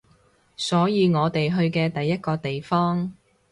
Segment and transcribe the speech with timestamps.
[0.57, 3.13] 所以我哋去嘅第一個地方